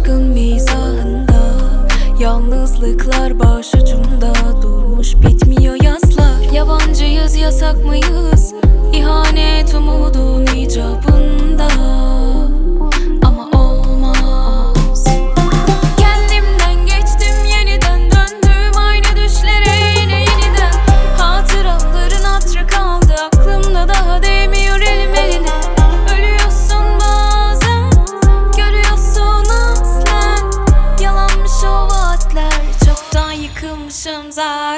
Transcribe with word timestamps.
aşkın 0.00 0.22
mizahında 0.22 1.40
Yalnızlıklar 2.20 3.38
başucumda 3.38 4.32
durmuş 4.62 5.14
bitmiyor 5.16 5.82
yaslar 5.82 6.52
Yabancıyız 6.52 7.36
yasak 7.36 7.84
mıyız? 7.84 8.54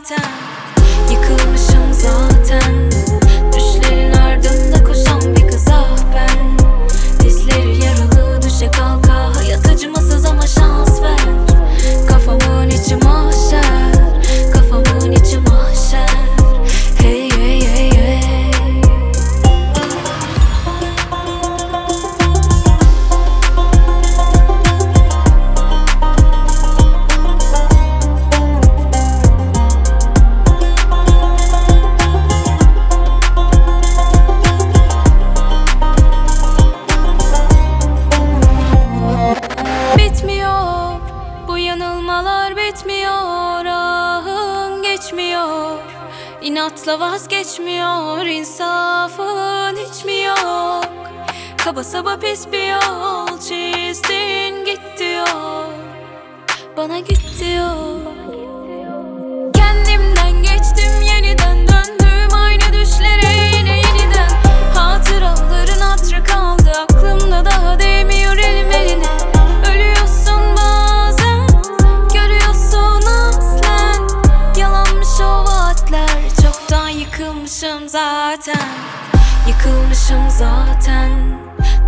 Yıkılmışım 0.00 0.59
bitmiyor 42.70 43.64
ahın 43.66 44.82
geçmiyor. 44.82 45.78
İnatla 46.42 47.00
vazgeçmiyor 47.00 48.26
insafın 48.26 49.76
hiç 49.76 50.04
mi 50.04 50.22
yok. 50.22 50.84
Kaba 51.64 51.84
saba 51.84 52.16
pis 52.18 52.52
bir 52.52 52.66
yol 52.66 53.40
çizdin 53.40 54.64
git 54.64 54.98
diyor. 54.98 55.66
Bana 56.76 56.98
git 56.98 57.40
diyor 57.40 57.96
yıkılmışım 77.60 77.88
zaten. 77.88 78.68
Yıkılmışım 79.48 80.30
zaten. 80.30 81.10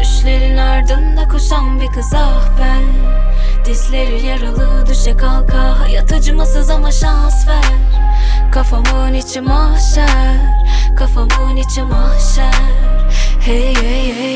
Düşlerin 0.00 0.56
ardında 0.56 1.28
koşan 1.28 1.80
bir 1.80 1.86
kız 1.86 2.14
ah 2.14 2.48
ben. 2.60 2.82
Dizleri 3.64 4.26
yaralı 4.26 4.86
düşe 4.86 5.16
kalka. 5.16 5.80
Hayat 5.80 6.12
acımasız 6.12 6.70
ama 6.70 6.92
şans 6.92 7.48
ver. 7.48 7.74
Kafamın 8.52 9.14
içi 9.14 9.40
mahşer. 9.40 10.36
Kafamın 10.98 11.56
içi 11.56 11.82
mahşer. 11.82 12.52
Hey 13.40 13.74
hey 13.74 14.14
hey 14.14 14.27